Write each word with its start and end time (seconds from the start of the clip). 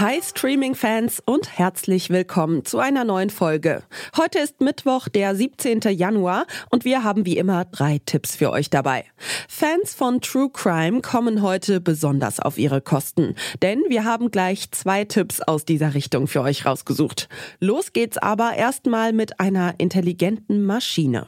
Hi 0.00 0.18
Streaming-Fans 0.22 1.22
und 1.26 1.58
herzlich 1.58 2.08
willkommen 2.08 2.64
zu 2.64 2.78
einer 2.78 3.04
neuen 3.04 3.28
Folge. 3.28 3.82
Heute 4.16 4.38
ist 4.38 4.62
Mittwoch, 4.62 5.08
der 5.08 5.36
17. 5.36 5.80
Januar 5.90 6.46
und 6.70 6.86
wir 6.86 7.04
haben 7.04 7.26
wie 7.26 7.36
immer 7.36 7.66
drei 7.66 8.00
Tipps 8.06 8.34
für 8.34 8.50
euch 8.50 8.70
dabei. 8.70 9.04
Fans 9.46 9.94
von 9.94 10.22
True 10.22 10.48
Crime 10.50 11.02
kommen 11.02 11.42
heute 11.42 11.82
besonders 11.82 12.40
auf 12.40 12.56
ihre 12.56 12.80
Kosten, 12.80 13.34
denn 13.60 13.82
wir 13.90 14.06
haben 14.06 14.30
gleich 14.30 14.70
zwei 14.70 15.04
Tipps 15.04 15.42
aus 15.42 15.66
dieser 15.66 15.92
Richtung 15.92 16.28
für 16.28 16.40
euch 16.40 16.64
rausgesucht. 16.64 17.28
Los 17.58 17.92
geht's 17.92 18.16
aber 18.16 18.54
erstmal 18.54 19.12
mit 19.12 19.38
einer 19.38 19.74
intelligenten 19.76 20.64
Maschine. 20.64 21.26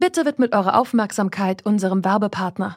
Bitte 0.00 0.24
widmet 0.24 0.52
eure 0.52 0.76
Aufmerksamkeit 0.76 1.64
unserem 1.64 2.04
Werbepartner. 2.04 2.76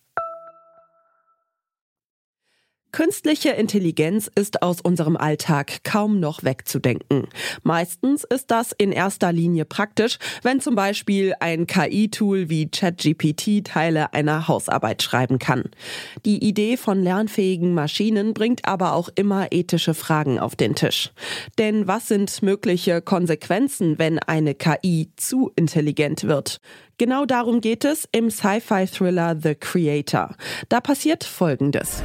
Künstliche 2.91 3.51
Intelligenz 3.51 4.29
ist 4.35 4.61
aus 4.61 4.81
unserem 4.81 5.15
Alltag 5.15 5.85
kaum 5.85 6.19
noch 6.19 6.43
wegzudenken. 6.43 7.27
Meistens 7.63 8.25
ist 8.25 8.51
das 8.51 8.73
in 8.73 8.91
erster 8.91 9.31
Linie 9.31 9.63
praktisch, 9.63 10.19
wenn 10.43 10.59
zum 10.59 10.75
Beispiel 10.75 11.33
ein 11.39 11.67
KI-Tool 11.67 12.49
wie 12.49 12.69
ChatGPT 12.69 13.63
Teile 13.63 14.13
einer 14.13 14.49
Hausarbeit 14.49 15.03
schreiben 15.03 15.39
kann. 15.39 15.69
Die 16.25 16.43
Idee 16.43 16.75
von 16.75 17.01
lernfähigen 17.01 17.73
Maschinen 17.73 18.33
bringt 18.33 18.65
aber 18.65 18.93
auch 18.93 19.07
immer 19.15 19.53
ethische 19.53 19.93
Fragen 19.93 20.37
auf 20.37 20.57
den 20.57 20.75
Tisch. 20.75 21.11
Denn 21.57 21.87
was 21.87 22.09
sind 22.09 22.41
mögliche 22.41 23.01
Konsequenzen, 23.01 23.99
wenn 23.99 24.19
eine 24.19 24.53
KI 24.53 25.11
zu 25.15 25.49
intelligent 25.55 26.25
wird? 26.25 26.59
Genau 26.97 27.25
darum 27.25 27.61
geht 27.61 27.83
es 27.83 28.07
im 28.11 28.29
Sci-Fi-Thriller 28.29 29.35
The 29.41 29.55
Creator. 29.55 30.35
Da 30.69 30.79
passiert 30.81 31.23
Folgendes. 31.23 32.03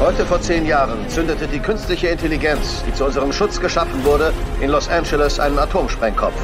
Heute 0.00 0.26
vor 0.26 0.40
zehn 0.40 0.66
Jahren 0.66 1.08
zündete 1.08 1.46
die 1.46 1.60
künstliche 1.60 2.08
Intelligenz, 2.08 2.82
die 2.86 2.92
zu 2.92 3.04
unserem 3.04 3.32
Schutz 3.32 3.60
geschaffen 3.60 4.04
wurde, 4.04 4.32
in 4.60 4.70
Los 4.70 4.88
Angeles 4.88 5.38
einen 5.38 5.58
Atomsprengkopf. 5.58 6.34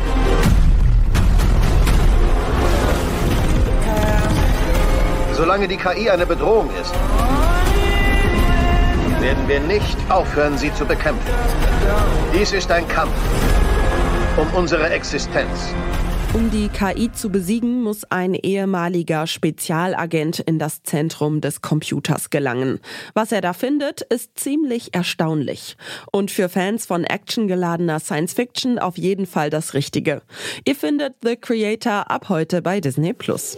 Solange 5.35 5.69
die 5.69 5.77
KI 5.77 6.11
eine 6.11 6.27
Bedrohung 6.27 6.69
ist, 6.81 6.93
werden 9.21 9.49
wir 9.49 9.61
nicht 9.61 9.97
aufhören, 10.09 10.57
sie 10.57 10.73
zu 10.75 10.85
bekämpfen. 10.85 11.31
Dies 12.33 12.53
ist 12.53 12.71
ein 12.71 12.87
Kampf 12.89 13.13
um 14.37 14.47
unsere 14.55 14.89
Existenz. 14.91 15.75
Um 16.35 16.51
die 16.51 16.69
KI 16.69 17.11
zu 17.11 17.31
besiegen, 17.31 17.83
muss 17.83 18.05
ein 18.05 18.35
ehemaliger 18.35 19.27
Spezialagent 19.27 20.41
in 20.41 20.59
das 20.59 20.83
Zentrum 20.83 21.41
des 21.41 21.63
Computers 21.63 22.31
gelangen. 22.31 22.81
Was 23.15 23.33
er 23.33 23.41
da 23.41 23.53
findet, 23.55 24.03
ist 24.03 24.39
ziemlich 24.39 24.95
erstaunlich. 24.95 25.77
Und 26.13 26.31
für 26.31 26.49
Fans 26.49 26.87
von 26.87 27.05
actiongeladener 27.05 27.99
Science 27.99 28.35
Fiction 28.35 28.79
auf 28.79 28.99
jeden 28.99 29.27
Fall 29.27 29.51
das 29.51 29.75
Richtige. 29.75 30.23
Ihr 30.67 30.77
findet 30.77 31.15
The 31.23 31.37
Creator 31.37 32.11
ab 32.11 32.29
heute 32.29 32.61
bei 32.61 32.81
Disney 32.81 33.15
Plus. 33.15 33.57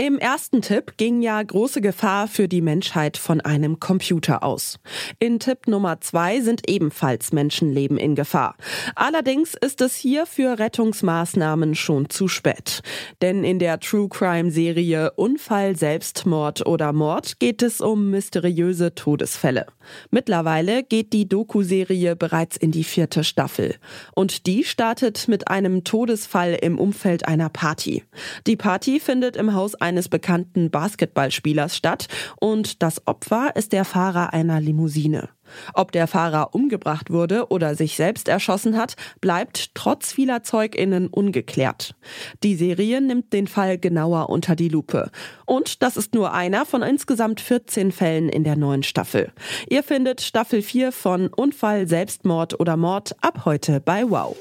Im 0.00 0.18
ersten 0.18 0.62
Tipp 0.62 0.94
ging 0.96 1.20
ja 1.20 1.42
große 1.42 1.82
Gefahr 1.82 2.26
für 2.26 2.48
die 2.48 2.62
Menschheit 2.62 3.18
von 3.18 3.42
einem 3.42 3.80
Computer 3.80 4.42
aus. 4.42 4.78
In 5.18 5.38
Tipp 5.40 5.66
Nummer 5.66 6.00
zwei 6.00 6.40
sind 6.40 6.70
ebenfalls 6.70 7.32
Menschenleben 7.34 7.98
in 7.98 8.14
Gefahr. 8.14 8.56
Allerdings 8.94 9.52
ist 9.52 9.82
es 9.82 9.96
hier 9.96 10.24
für 10.24 10.58
Rettungsmaßnahmen 10.58 11.74
schon 11.74 12.08
zu 12.08 12.28
spät. 12.28 12.80
Denn 13.20 13.44
in 13.44 13.58
der 13.58 13.78
True 13.78 14.08
Crime 14.08 14.50
Serie 14.50 15.10
Unfall, 15.16 15.76
Selbstmord 15.76 16.66
oder 16.66 16.94
Mord 16.94 17.38
geht 17.38 17.60
es 17.60 17.82
um 17.82 18.08
mysteriöse 18.08 18.94
Todesfälle. 18.94 19.66
Mittlerweile 20.10 20.82
geht 20.82 21.12
die 21.12 21.28
Doku-Serie 21.28 22.16
bereits 22.16 22.56
in 22.56 22.70
die 22.70 22.84
vierte 22.84 23.22
Staffel. 23.22 23.74
Und 24.14 24.46
die 24.46 24.64
startet 24.64 25.28
mit 25.28 25.48
einem 25.48 25.84
Todesfall 25.84 26.54
im 26.54 26.78
Umfeld 26.78 27.28
einer 27.28 27.50
Party. 27.50 28.02
Die 28.46 28.56
Party 28.56 28.98
findet 28.98 29.36
im 29.36 29.52
Haus 29.52 29.74
eines 29.90 30.08
bekannten 30.08 30.70
Basketballspielers 30.70 31.76
statt 31.76 32.06
und 32.36 32.80
das 32.80 33.08
Opfer 33.08 33.56
ist 33.56 33.72
der 33.72 33.84
Fahrer 33.84 34.32
einer 34.32 34.60
Limousine. 34.60 35.30
Ob 35.74 35.90
der 35.90 36.06
Fahrer 36.06 36.54
umgebracht 36.54 37.10
wurde 37.10 37.48
oder 37.48 37.74
sich 37.74 37.96
selbst 37.96 38.28
erschossen 38.28 38.76
hat, 38.76 38.94
bleibt 39.20 39.74
trotz 39.74 40.12
vieler 40.12 40.44
Zeuginnen 40.44 41.08
ungeklärt. 41.08 41.96
Die 42.44 42.54
Serie 42.54 43.00
nimmt 43.00 43.32
den 43.32 43.48
Fall 43.48 43.76
genauer 43.76 44.30
unter 44.30 44.54
die 44.54 44.68
Lupe. 44.68 45.10
Und 45.46 45.82
das 45.82 45.96
ist 45.96 46.14
nur 46.14 46.32
einer 46.32 46.66
von 46.66 46.82
insgesamt 46.82 47.40
14 47.40 47.90
Fällen 47.90 48.28
in 48.28 48.44
der 48.44 48.54
neuen 48.54 48.84
Staffel. 48.84 49.32
Ihr 49.68 49.82
findet 49.82 50.20
Staffel 50.20 50.62
4 50.62 50.92
von 50.92 51.26
Unfall, 51.34 51.88
Selbstmord 51.88 52.60
oder 52.60 52.76
Mord 52.76 53.16
ab 53.20 53.44
heute 53.44 53.80
bei 53.80 54.08
Wow. 54.08 54.36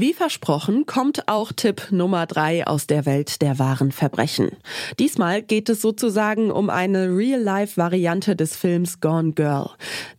Wie 0.00 0.14
versprochen 0.14 0.86
kommt 0.86 1.28
auch 1.28 1.52
Tipp 1.52 1.88
Nummer 1.90 2.24
drei 2.24 2.66
aus 2.66 2.86
der 2.86 3.04
Welt 3.04 3.42
der 3.42 3.58
wahren 3.58 3.92
Verbrechen. 3.92 4.56
Diesmal 4.98 5.42
geht 5.42 5.68
es 5.68 5.82
sozusagen 5.82 6.50
um 6.50 6.70
eine 6.70 7.14
Real-Life-Variante 7.14 8.34
des 8.34 8.56
Films 8.56 9.02
Gone 9.02 9.32
Girl. 9.34 9.72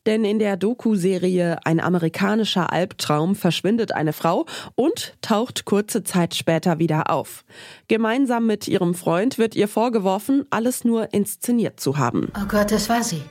Denn 0.06 0.24
in 0.24 0.38
der 0.38 0.56
Doku-Serie 0.56 1.58
Ein 1.66 1.80
amerikanischer 1.80 2.72
Albtraum 2.72 3.34
verschwindet 3.34 3.92
eine 3.92 4.14
Frau 4.14 4.46
und 4.76 5.16
taucht 5.24 5.66
kurze 5.66 6.04
Zeit 6.04 6.36
später 6.36 6.78
wieder 6.78 7.10
auf. 7.10 7.44
Gemeinsam 7.88 8.46
mit 8.46 8.68
ihrem 8.68 8.94
Freund 8.94 9.40
wird 9.40 9.56
ihr 9.56 9.68
vorgeworfen, 9.68 10.46
alles 10.52 10.84
nur 10.84 11.12
inszeniert 11.12 11.80
zu 11.80 11.98
haben. 11.98 12.32
Oh 12.40 12.46
Gott, 12.48 12.72
das 12.72 12.88
war 12.88 13.04
sie. 13.04 13.24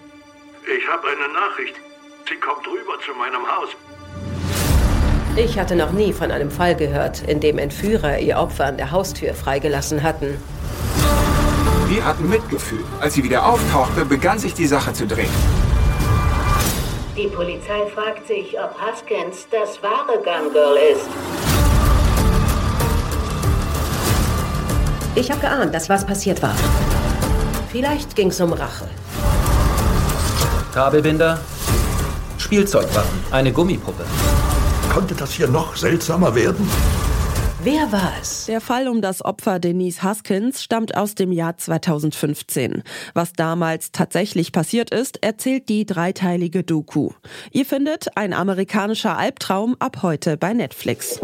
Ich 0.66 0.88
habe 0.88 1.06
eine 1.06 1.32
Nachricht. 1.32 1.76
Sie 2.28 2.34
kommt 2.34 2.66
rüber 2.66 2.98
zu 3.06 3.12
meinem 3.16 3.46
Haus. 3.46 3.68
Ich 5.42 5.58
hatte 5.58 5.74
noch 5.74 5.92
nie 5.92 6.12
von 6.12 6.30
einem 6.30 6.50
Fall 6.50 6.74
gehört, 6.74 7.22
in 7.22 7.40
dem 7.40 7.56
Entführer 7.56 8.18
ihr 8.18 8.36
Opfer 8.36 8.66
an 8.66 8.76
der 8.76 8.90
Haustür 8.90 9.32
freigelassen 9.32 10.02
hatten. 10.02 10.36
Wir 11.88 12.04
hatten 12.04 12.28
Mitgefühl. 12.28 12.84
Als 13.00 13.14
sie 13.14 13.24
wieder 13.24 13.46
auftauchte, 13.46 14.04
begann 14.04 14.38
sich 14.38 14.52
die 14.52 14.66
Sache 14.66 14.92
zu 14.92 15.06
drehen. 15.06 15.30
Die 17.16 17.26
Polizei 17.26 17.86
fragt 17.94 18.26
sich, 18.26 18.54
ob 18.62 18.78
Haskins 18.78 19.46
das 19.50 19.82
wahre 19.82 20.18
Gun 20.18 20.52
Girl 20.52 20.76
ist. 20.92 21.08
Ich 25.14 25.30
habe 25.30 25.40
geahnt, 25.40 25.74
dass 25.74 25.88
was 25.88 26.04
passiert 26.04 26.42
war. 26.42 26.54
Vielleicht 27.72 28.14
ging 28.14 28.28
es 28.28 28.38
um 28.42 28.52
Rache. 28.52 28.88
Kabelbinder, 30.74 31.40
Spielzeugwaffen, 32.36 33.18
eine 33.30 33.52
Gummipuppe. 33.52 34.04
Konnte 34.90 35.14
das 35.14 35.32
hier 35.32 35.46
noch 35.46 35.76
seltsamer 35.76 36.34
werden? 36.34 36.68
Wer 37.62 37.92
war 37.92 38.12
es? 38.20 38.46
Der 38.46 38.60
Fall 38.60 38.88
um 38.88 39.00
das 39.00 39.24
Opfer 39.24 39.60
Denise 39.60 40.02
Haskins 40.02 40.64
stammt 40.64 40.96
aus 40.96 41.14
dem 41.14 41.30
Jahr 41.30 41.56
2015. 41.56 42.82
Was 43.14 43.32
damals 43.32 43.92
tatsächlich 43.92 44.50
passiert 44.50 44.90
ist, 44.90 45.22
erzählt 45.22 45.68
die 45.68 45.86
dreiteilige 45.86 46.64
Doku. 46.64 47.10
Ihr 47.52 47.66
findet 47.66 48.16
ein 48.16 48.32
amerikanischer 48.32 49.16
Albtraum 49.16 49.76
ab 49.78 49.98
heute 50.02 50.36
bei 50.36 50.54
Netflix. 50.54 51.20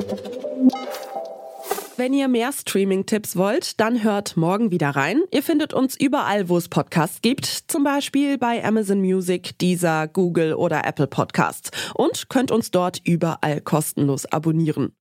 Wenn 1.98 2.12
ihr 2.12 2.28
mehr 2.28 2.52
Streaming-Tipps 2.52 3.36
wollt, 3.36 3.80
dann 3.80 4.02
hört 4.02 4.36
morgen 4.36 4.70
wieder 4.70 4.90
rein. 4.90 5.22
Ihr 5.30 5.42
findet 5.42 5.72
uns 5.72 5.98
überall, 5.98 6.50
wo 6.50 6.58
es 6.58 6.68
Podcasts 6.68 7.22
gibt, 7.22 7.46
zum 7.46 7.84
Beispiel 7.84 8.36
bei 8.36 8.62
Amazon 8.62 9.00
Music, 9.00 9.58
Deezer, 9.58 10.06
Google 10.06 10.52
oder 10.52 10.84
Apple 10.84 11.06
Podcasts 11.06 11.70
und 11.94 12.28
könnt 12.28 12.50
uns 12.50 12.70
dort 12.70 13.00
überall 13.02 13.62
kostenlos 13.62 14.26
abonnieren. 14.26 14.94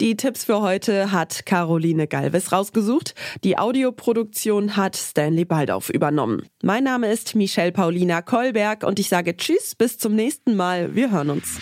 Die 0.00 0.14
Tipps 0.14 0.44
für 0.44 0.60
heute 0.60 1.10
hat 1.10 1.46
Caroline 1.46 2.06
Galvis 2.06 2.52
rausgesucht. 2.52 3.14
Die 3.42 3.58
Audioproduktion 3.58 4.76
hat 4.76 4.94
Stanley 4.94 5.46
Baldauf 5.46 5.90
übernommen. 5.90 6.46
Mein 6.62 6.84
Name 6.84 7.10
ist 7.10 7.34
Michelle 7.34 7.72
Paulina 7.72 8.22
Kolberg 8.22 8.84
und 8.84 9.00
ich 9.00 9.08
sage 9.08 9.36
Tschüss, 9.36 9.74
bis 9.74 9.98
zum 9.98 10.14
nächsten 10.14 10.54
Mal. 10.54 10.94
Wir 10.94 11.10
hören 11.10 11.30
uns. 11.30 11.58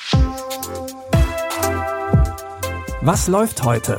Was 3.00 3.28
läuft 3.28 3.62
heute? 3.62 3.98